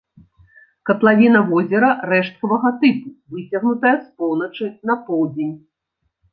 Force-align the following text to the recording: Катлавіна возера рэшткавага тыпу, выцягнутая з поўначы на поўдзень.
Катлавіна 0.89 1.41
возера 1.51 1.89
рэшткавага 2.13 2.73
тыпу, 2.81 3.13
выцягнутая 3.37 3.95
з 4.03 4.25
поўначы 4.25 4.65
на 4.93 4.99
поўдзень. 5.07 5.57